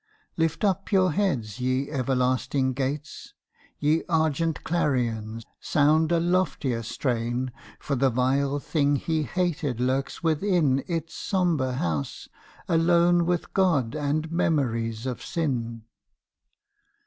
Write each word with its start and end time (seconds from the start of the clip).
Lift 0.35 0.63
up 0.63 0.91
your 0.91 1.11
heads 1.11 1.59
ye 1.59 1.91
everlasting 1.91 2.73
gates! 2.73 3.35
Ye 3.77 4.01
argent 4.09 4.63
clarions, 4.63 5.43
sound 5.59 6.11
a 6.11 6.19
loftier 6.19 6.81
strain 6.81 7.51
For 7.79 7.95
the 7.95 8.09
vile 8.09 8.57
thing 8.57 8.95
he 8.95 9.21
hated 9.21 9.79
lurks 9.79 10.23
within 10.23 10.83
Its 10.87 11.13
sombre 11.13 11.73
house, 11.73 12.27
alone 12.67 13.27
with 13.27 13.53
God 13.53 13.93
and 13.95 14.31
memories 14.31 15.05
of 15.05 15.21
sin. 15.23 15.83